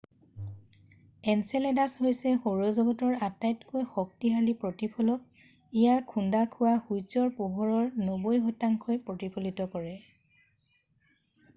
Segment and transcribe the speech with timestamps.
[1.33, 5.21] Enceladus হৈছে সৌৰ জগতৰ আটাইতকৈ শক্তিশালী প্ৰতিফলক
[5.83, 9.93] ইয়াত খুন্দা খোৱা সূৰ্যৰ পোহৰৰ 90শতাংশ ই প্ৰতিফলিত কৰে